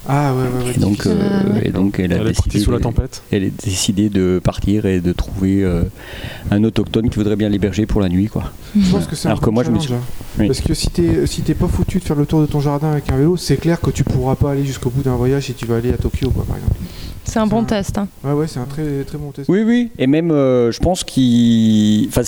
[0.09, 0.73] Ah ouais, ouais, ouais.
[0.75, 3.21] Et donc, euh, et donc elle a Elle décidé sous la de- tempête.
[3.31, 5.83] elle a décidé de partir et de trouver euh,
[6.49, 8.51] un autochtone qui voudrait bien l'héberger pour la nuit quoi.
[8.79, 9.93] Je pense que c'est un Alors que bon moi, je me suis-.
[10.39, 10.47] Oui.
[10.47, 12.91] Parce que si t'es si t'es pas foutu de faire le tour de ton jardin
[12.91, 15.53] avec un vélo, c'est clair que tu pourras pas aller jusqu'au bout d'un voyage si
[15.53, 16.75] tu vas aller à Tokyo, quoi, par exemple.
[17.25, 17.97] C'est un bon test.
[17.97, 18.07] hein.
[18.23, 19.49] Ouais, ouais, c'est un très très bon test.
[19.49, 19.89] Oui, oui.
[19.99, 22.07] Et même, euh, je pense qu'il.
[22.07, 22.21] Enfin,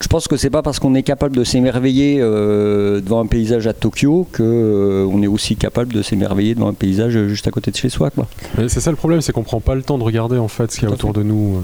[0.00, 3.66] je pense que c'est pas parce qu'on est capable de s'émerveiller euh, devant un paysage
[3.66, 7.50] à Tokyo que euh, on est aussi capable de s'émerveiller devant un paysage juste à
[7.50, 8.26] côté de chez soi, quoi.
[8.56, 10.70] Mais C'est ça le problème, c'est qu'on prend pas le temps de regarder en fait
[10.72, 11.18] ce qu'il y a autour fait.
[11.18, 11.56] de nous,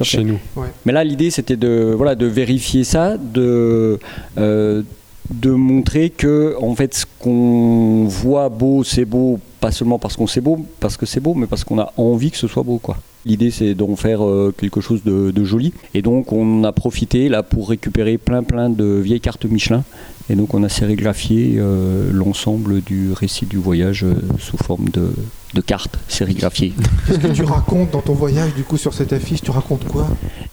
[0.00, 0.38] euh, chez nous.
[0.84, 3.98] Mais là, l'idée, c'était de, voilà, de vérifier ça, de,
[4.38, 4.82] euh,
[5.30, 10.26] de montrer que, en fait, ce qu'on voit beau, c'est beau, pas seulement parce qu'on
[10.26, 12.78] sait beau, parce que c'est beau, mais parce qu'on a envie que ce soit beau,
[12.78, 12.96] quoi.
[13.26, 15.72] L'idée, c'est d'en faire euh, quelque chose de, joli.
[15.94, 19.84] Et donc, on a profité là pour récupérer plein, plein de vieilles cartes Michelin.
[20.28, 25.08] Et donc, on a sérigraphié euh, l'ensemble du récit du voyage euh, sous forme de,
[25.54, 26.72] de cartes sérigraphiées.
[27.06, 29.42] Qu'est-ce que tu racontes dans ton voyage, du coup, sur cette affiche?
[29.42, 30.06] Tu racontes quoi?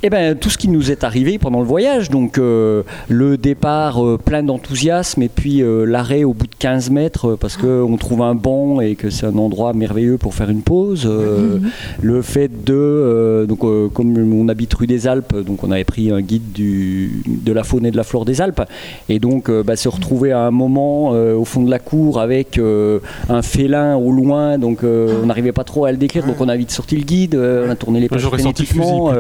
[0.04, 4.04] Eh ben, tout ce qui nous est arrivé pendant le voyage, donc euh, le départ
[4.04, 8.24] euh, plein d'enthousiasme et puis euh, l'arrêt au bout de 15 mètres parce qu'on trouve
[8.24, 11.08] un banc et que c'est un endroit merveilleux pour faire une pause.
[12.02, 13.60] Le fait de, donc,
[13.94, 17.64] comme on habite rue des Alpes, donc on avait pris un guide du, de la
[17.64, 18.62] faune et de la flore des Alpes.
[19.08, 23.42] Et donc bah, se retrouver à un moment au fond de la cour avec un
[23.42, 24.84] félin au loin, donc
[25.22, 27.66] on n'arrivait pas trop à le décrire, donc on a vite sorti le guide, euh,
[27.68, 29.20] on a tourné les pages frénétiquement, euh,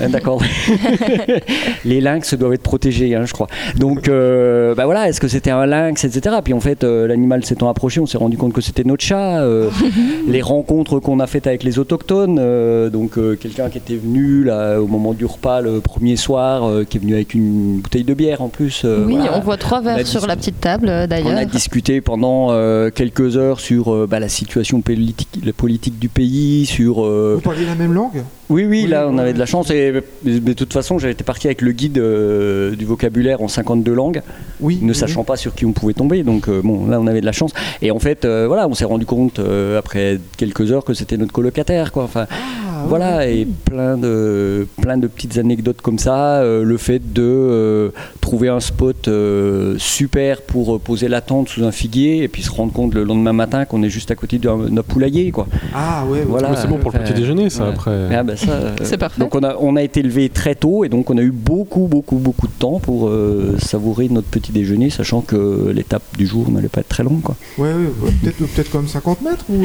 [0.00, 0.42] ah, D'accord.
[1.84, 3.46] les lynx doivent être protégés, hein, je crois.
[3.78, 6.36] Donc, euh, bah voilà, est-ce que c'était un lynx, etc.
[6.42, 9.40] Puis en fait, euh, l'animal s'étant approché, on s'est rendu compte que c'était notre chat.
[9.42, 9.70] euh,
[10.28, 14.44] les rencontres qu'on a faites avec les autochtones, euh, donc euh, quelqu'un qui était venu
[14.44, 18.04] là au moment du repas le premier soir, euh, qui est venu avec une bouteille
[18.04, 18.82] de bière en plus.
[18.84, 19.36] euh, oui, voilà.
[19.38, 21.46] on voit trois verres sur la petite table euh, On a d'ailleurs.
[21.46, 26.66] discuté pendant euh, quelques heures sur euh, bah, la situation politique, la politique du pays,
[26.66, 28.24] sur euh, Vous parliez la même langue?
[28.48, 29.70] Oui, oui, Oui, là on avait de la chance.
[29.70, 29.92] Et
[30.24, 34.22] de toute façon, j'avais été parti avec le guide euh, du vocabulaire en 52 langues,
[34.60, 34.78] Oui.
[34.82, 36.22] ne oui, sachant pas sur qui on pouvait tomber.
[36.22, 37.52] Donc euh, bon, là on avait de la chance.
[37.82, 39.40] Et en fait, euh, voilà, on s'est rendu compte
[39.78, 42.04] après quelques heures que c'était notre colocataire, quoi.
[42.04, 42.88] Enfin, Ah, ouais.
[42.88, 46.40] voilà, et plein de plein de petites anecdotes comme ça.
[46.40, 51.48] euh, le fait de euh, trouver un spot euh, super pour euh, poser la tente
[51.48, 54.14] sous un figuier et puis se rendre compte le lendemain matin qu'on est juste à
[54.14, 55.46] côté d'un poulailler, quoi.
[55.74, 56.22] Ah ouais.
[56.26, 56.54] Voilà.
[56.56, 57.70] C'est bon pour le petit déjeuner, ça ouais.
[57.70, 58.14] après.
[58.14, 59.20] Ah bah ça, euh, C'est parfait.
[59.20, 61.86] Donc on a, on a été élevé très tôt et donc on a eu beaucoup,
[61.86, 66.50] beaucoup, beaucoup de temps pour euh, savourer notre petit déjeuner, sachant que l'étape du jour
[66.50, 67.22] n'allait pas être très longue.
[67.22, 67.36] Quoi.
[67.58, 68.10] Ouais, ouais, ouais.
[68.22, 69.64] Peut-être peut-être comme 50 mètres ou.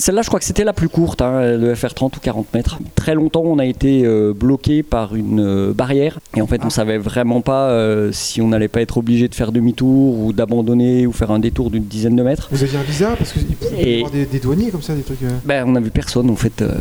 [0.00, 2.78] Celle-là, je crois que c'était la plus courte, hein, le FR30 ou 40 mètres.
[2.94, 6.70] Très longtemps, on a été euh, bloqué par une euh, barrière et en fait, on
[6.70, 11.04] savait vraiment pas euh, si on n'allait pas être obligé de faire demi-tour ou d'abandonner
[11.04, 12.48] ou faire un détour d'une dizaine de mètres.
[12.52, 15.02] Vous aviez un visa Parce qu'il peut y avoir des, des douaniers comme ça, des
[15.02, 15.20] trucs.
[15.24, 15.30] euh.
[15.44, 16.62] Ben, on a vu personne en fait.
[16.62, 16.72] euh,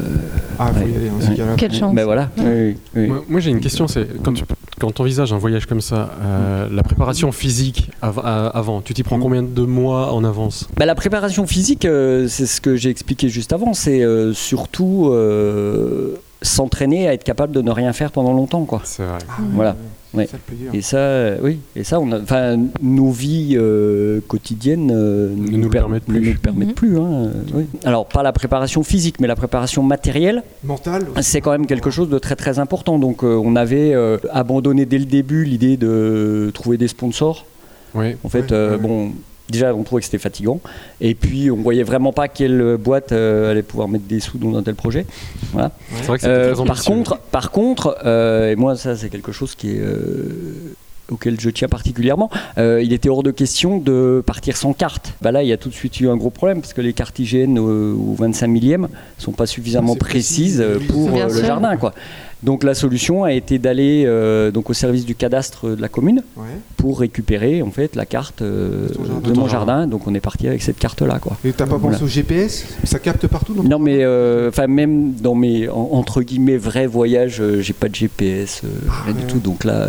[0.60, 0.92] Ah, faut Ouais.
[0.92, 1.54] y aller dans cas-là.
[1.58, 1.96] Quelle chance.
[1.96, 2.30] ben voilà.
[2.38, 3.08] Oui, oui, oui.
[3.08, 4.44] Moi, moi, j'ai une question, c'est quand tu
[4.80, 8.22] quand envisages un voyage comme ça, euh, la préparation physique av-
[8.54, 10.68] avant, tu t'y prends combien de mois en avance?
[10.78, 15.10] Bah, la préparation physique, euh, c'est ce que j'ai expliqué juste avant, c'est euh, surtout
[15.12, 18.66] euh, s'entraîner à être capable de ne rien faire pendant longtemps.
[18.66, 18.82] Quoi.
[18.84, 19.18] C'est vrai.
[19.30, 19.76] Ah, Voilà.
[20.14, 20.26] Ouais.
[20.28, 20.38] Ça.
[20.74, 25.64] Et ça, euh, oui, et ça, on a, nos vies euh, quotidiennes euh, Ne nous
[25.64, 26.30] le per- permettent ne plus.
[26.34, 26.74] nous permettent Mhm.
[26.74, 26.98] plus.
[27.00, 27.66] hein, oui.
[27.84, 31.24] Alors, pas la préparation physique, mais la préparation matérielle, Mental aussi.
[31.30, 33.00] c'est quand même quelque chose de très très important.
[33.00, 37.46] Donc, euh, on avait euh, abandonné dès le début l'idée de trouver des sponsors.
[37.94, 38.16] Oui.
[38.24, 39.12] En fait, euh, bon,
[39.50, 40.60] déjà, on trouvait que c'était fatigant.
[41.02, 44.56] Et puis, on voyait vraiment pas quelle boîte euh, allait pouvoir mettre des sous dans
[44.58, 45.06] un tel projet.
[45.54, 45.72] Voilà.
[45.96, 49.32] C'est vrai que Euh, très par contre, par contre, euh, et moi ça c'est quelque
[49.32, 50.74] chose qui est euh,
[51.10, 52.30] auquel je tiens particulièrement.
[52.58, 55.14] euh, il était hors de question de partir sans carte.
[55.22, 56.92] Bah là, il y a tout de suite eu un gros problème parce que les
[56.94, 61.78] cartes IGN au, au 25 millième sont pas suffisamment précis, précises pour euh, le jardin,
[61.78, 61.94] quoi.
[62.44, 66.22] Donc la solution a été d'aller euh, donc au service du cadastre de la commune
[66.36, 66.44] Ouais.
[66.78, 68.88] pour récupérer en fait la carte euh,
[69.24, 69.88] De mon jardin.
[69.88, 71.36] Donc on est parti avec cette carte là, quoi.
[71.44, 71.98] Et t'as pas Voilà.
[71.98, 75.90] pensé au GPS Ça capte partout donc Non mais euh, enfin même dans mes en-
[75.94, 78.68] entre guillemets vrais voyages, j'ai pas de GPS, euh,
[79.06, 79.40] rien du tout.
[79.40, 79.88] Donc là,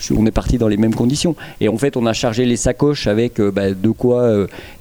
[0.00, 1.36] je- on est parti dans les mêmes conditions.
[1.60, 4.30] Et en fait, on a chargé les sacoches avec bah, de quoi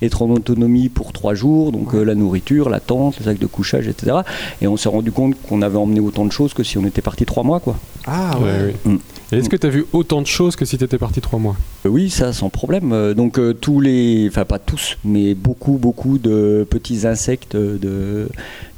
[0.02, 3.88] être en autonomie pour trois jours, donc la nourriture, la tente, le sac de couchage,
[3.88, 4.18] etc.
[4.62, 7.01] Et on s'est rendu compte qu'on avait emmené autant de choses que si on était
[7.02, 7.76] parti trois mois, quoi.
[8.06, 8.46] Ah ouais.
[8.46, 8.94] Ouais, oui.
[8.94, 8.98] Mm.
[9.36, 11.56] Est-ce que tu as vu autant de choses que si tu étais parti trois mois?
[11.86, 12.92] Euh, Oui, ça sans problème.
[12.92, 18.28] Euh, Donc euh, tous les, enfin pas tous, mais beaucoup, beaucoup de petits insectes de,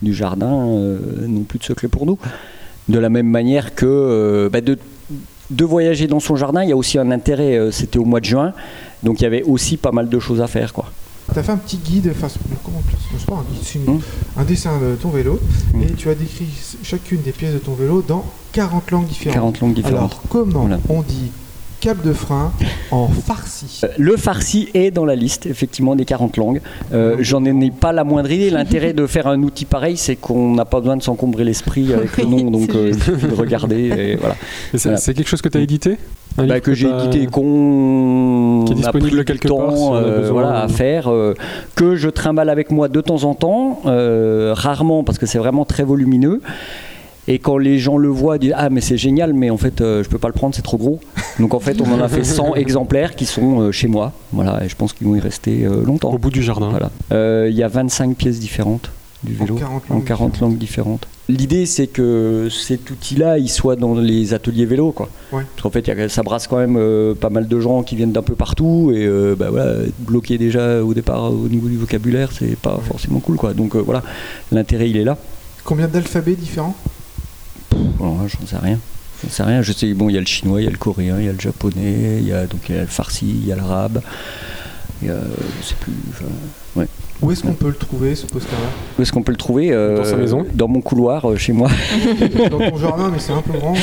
[0.02, 2.20] du jardin euh, n'ont plus de secret pour nous.
[2.90, 4.78] De la même manière que euh, bah, de,
[5.50, 7.72] de voyager dans son jardin, il y a aussi un intérêt.
[7.72, 8.54] C'était au mois de juin,
[9.02, 10.86] donc il y avait aussi pas mal de choses à faire, quoi.
[11.34, 12.28] T'as fait un petit guide, enfin,
[12.64, 14.00] comment on c'est pas un guide, c'est une- Hmm.
[14.38, 15.40] un dessin de ton vélo,
[15.74, 15.82] Hmm.
[15.84, 16.48] et tu as décrit
[16.84, 19.34] chacune des pièces de ton vélo dans 40 langues différentes.
[19.36, 19.98] 40 langues différentes.
[20.12, 20.80] Alors, comment Voilà.
[20.90, 21.32] on dit
[21.80, 22.52] câble de frein
[22.92, 26.62] en farci Euh, Le farci est dans la liste, effectivement, des 40 langues.
[26.94, 28.50] Euh, J'en ai pas la moindre idée.
[28.50, 32.16] L'intérêt de faire un outil pareil, c'est qu'on n'a pas besoin de s'encombrer l'esprit avec
[32.18, 33.76] le nom, donc euh, de regarder.
[33.90, 34.36] Et voilà.
[34.72, 34.98] C'est Voilà.
[34.98, 35.98] c'est quelque chose que tu as édité?
[36.38, 40.32] Bah, que j'ai édité, qu'on a pris du quelque part, si euh, besoin.
[40.32, 41.36] voilà, à faire, euh,
[41.76, 45.66] que je trimballe avec moi de temps en temps, euh, rarement parce que c'est vraiment
[45.66, 46.42] très volumineux.
[47.28, 49.80] Et quand les gens le voient, ils disent ah mais c'est génial, mais en fait
[49.80, 51.00] je peux pas le prendre, c'est trop gros.
[51.40, 54.70] Donc en fait on en a fait 100 exemplaires qui sont chez moi, voilà, et
[54.70, 56.12] je pense qu'ils vont y rester longtemps.
[56.12, 56.70] Au bout du jardin.
[56.70, 57.48] Voilà.
[57.48, 58.90] Il y a 25 pièces différentes
[59.24, 60.42] du vélo, 40 en langues 40 différentes.
[60.52, 61.08] langues différentes.
[61.30, 65.08] L'idée, c'est que cet outil-là, il soit dans les ateliers vélo, quoi.
[65.32, 65.44] Ouais.
[65.56, 67.82] Parce qu'en fait, il y a- ça brasse quand même euh, pas mal de gens
[67.84, 71.68] qui viennent d'un peu partout, et euh, bah, voilà, bloqué déjà au départ au niveau
[71.70, 73.54] du vocabulaire, c'est pas forcément cool, quoi.
[73.54, 74.04] Donc euh, voilà,
[74.52, 75.18] l'intérêt, il est là.
[75.64, 76.76] Combien d'alphabets différents?
[78.00, 78.80] Alors, là, j'en sais rien.
[79.24, 79.62] J'en sais rien.
[79.62, 81.30] Je sais, bon, il y a le chinois, il y a le coréen, il y
[81.30, 83.56] a le japonais, il y a donc il y a le farsi, il y a
[83.56, 84.02] l'arabe.
[85.04, 85.16] Il y a,
[85.62, 85.92] je sais plus.
[86.12, 86.26] enfin,
[86.78, 86.88] ouais.
[87.22, 88.68] Où est-ce qu'on peut le trouver ce poster-là?
[88.98, 91.54] Où est-ce qu'on peut le trouver euh, Dans sa maison Dans mon couloir, euh, chez
[91.54, 91.70] moi.
[92.50, 93.74] Dans ton jardin, mais c'est un peu grand.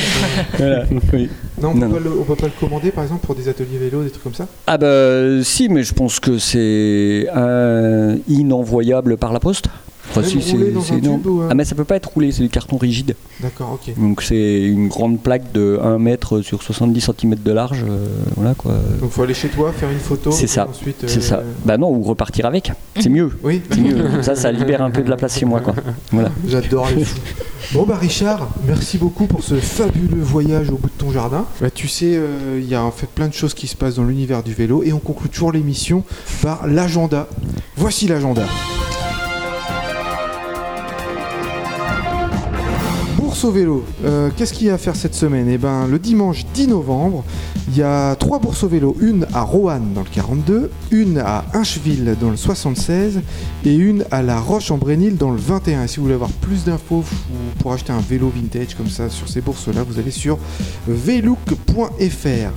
[0.61, 1.00] euh, Voilà.
[1.12, 1.28] Oui.
[1.62, 3.48] Non, on Non, peut, pas le, on peut pas le commander par exemple pour des
[3.48, 4.46] ateliers vélo, des trucs comme ça?
[4.66, 9.66] Ah bah si, mais je pense que c'est un inenvoyable par la poste.
[10.11, 11.20] Enfin, Même si, roulé c'est- dans c'est un énorme.
[11.23, 13.14] tube ou, euh Ah mais ça peut pas être roulé, c'est du carton rigide.
[13.40, 13.94] D'accord, ok.
[13.96, 17.85] Donc c'est une grande plaque de 1 mètre sur 70 cm de large.
[17.88, 18.75] euh, voilà quoi.
[19.01, 20.31] Donc faut aller chez toi, faire une photo.
[20.33, 21.42] C'est ça, Ensuite, C'est euh, ça.
[21.64, 22.73] Bah non, ou repartir avec.
[22.99, 23.31] C'est mieux.
[23.44, 24.23] Oui, C'est mieux.
[24.23, 25.75] Ça, ça libère un peu de la place chez moi quoi.
[26.12, 26.31] Voilà.
[26.49, 27.18] j'adore les fous.
[27.73, 31.44] Bon bah Richard, merci beaucoup pour ce fabuleux voyage au bout de ton jardin.
[31.61, 33.94] Bah tu sais, euh, il y a en fait plein de choses qui se passent
[33.96, 36.03] dans l'univers du vélo et on conclut toujours l'émission
[36.42, 37.29] par l'agenda.
[37.77, 38.42] Voici l'agenda.
[43.40, 45.48] Bourse au vélo, Euh, qu'est-ce qu'il y a à faire cette semaine?
[45.48, 47.24] Eh ben, le dimanche 10 novembre,
[47.68, 51.46] il y a trois bourses au vélo, une à Roanne dans le 42, une à
[51.55, 53.22] Incheville dans le 76
[53.64, 55.85] et une à La Roche-en-Brénil dans le 21.
[55.85, 59.09] Et si vous voulez avoir plus d'infos ou pour acheter un vélo vintage comme ça
[59.09, 60.37] sur ces bourses-là, vous allez sur
[60.87, 62.50] velook.fr.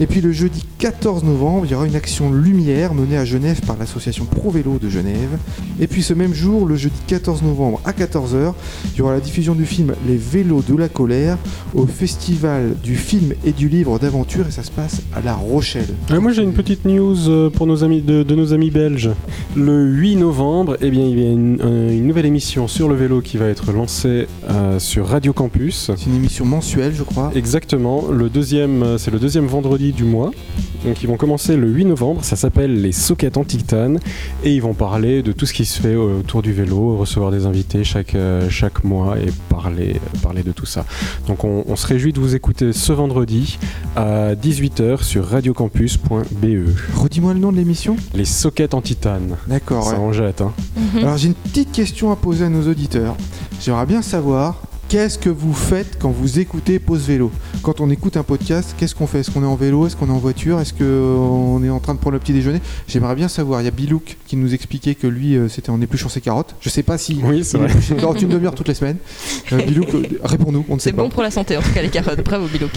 [0.00, 3.60] Et puis le jeudi 14 novembre, il y aura une action lumière menée à Genève
[3.66, 5.38] par l'association Pro Vélo de Genève.
[5.80, 8.54] Et puis ce même jour, le jeudi 14 novembre à 14h,
[8.92, 11.38] il y aura la diffusion du film Les vélos de la colère
[11.74, 15.94] au festival du film et du livre d'aventure et ça se passe à La Rochelle.
[16.10, 19.10] Euh, moi j'ai une petite news euh, pour nos amis de, de nos amis belges.
[19.56, 22.96] Le 8 novembre, eh bien, il y a une, euh, une nouvelle émission sur le
[22.96, 25.92] vélo qui va être lancée euh, sur Radio Campus.
[25.96, 27.30] C'est une émission mensuelle, je crois.
[27.34, 30.30] Exactement, le deuxième, c'est le deuxième vendredi du mois.
[30.84, 33.98] Donc ils vont commencer le 8 novembre, ça s'appelle les sockets en titane
[34.44, 37.46] et ils vont parler de tout ce qui se fait autour du vélo, recevoir des
[37.46, 40.84] invités chaque, euh, chaque mois et parler, parler de tout ça.
[41.26, 43.58] Donc on, on se réjouit de vous écouter ce vendredi
[43.96, 46.68] à 18h sur radiocampus.be.
[46.96, 49.36] Redis-moi le nom de l'émission Les sockets en titane.
[49.46, 49.98] D'accord, Ça ouais.
[49.98, 50.52] en jette, hein.
[50.94, 50.98] Mhm.
[51.02, 53.16] Alors j'ai une petite question à poser à nos auditeurs.
[53.60, 57.32] J'aimerais bien savoir Qu'est-ce que vous faites quand vous écoutez Pause Vélo?
[57.62, 59.20] Quand on écoute un podcast, qu'est-ce qu'on fait?
[59.20, 59.86] Est-ce qu'on est en vélo?
[59.86, 60.60] Est-ce qu'on est en voiture?
[60.60, 62.60] Est-ce qu'on est en train de prendre le petit déjeuner?
[62.86, 63.60] J'aimerais bien savoir.
[63.60, 66.54] Il y a Bilouk qui nous expliquait que lui, euh, c'était en épluchant ses carottes.
[66.60, 67.96] Je sais pas si Oui, c'est il vrai.
[68.00, 68.98] carottes une demi-heure toutes les semaines.
[69.52, 71.82] Euh, Bilouk, euh, réponds-nous, on ne sait C'est bon pour la santé, en tout cas,
[71.82, 72.22] les carottes.
[72.24, 72.70] Bravo, Bilouk.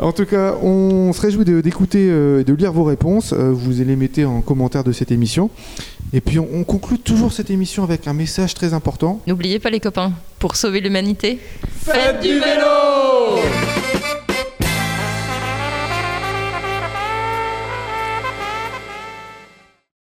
[0.00, 3.32] En tout cas, on se réjouit de- d'écouter euh, et de lire vos réponses.
[3.32, 5.50] Euh, vous les mettez en commentaire de cette émission.
[6.16, 9.20] Et puis, on, on conclut toujours cette émission avec un message très important.
[9.26, 11.40] N'oubliez pas, les copains, pour sauver l'humanité,
[11.82, 13.83] Faites du vélo